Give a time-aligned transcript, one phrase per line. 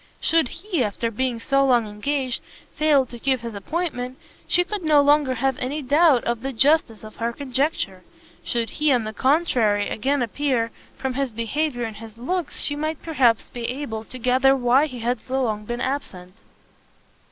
[0.19, 2.41] Should he, after being so long engaged,
[2.73, 7.03] fail to keep his appointment, she could no longer have any doubt of the justice
[7.03, 8.01] of her conjecture;
[8.43, 13.03] should he, on the contrary, again appear, from his behaviour and his looks she might
[13.03, 16.33] perhaps be able to gather why he had so long been absent.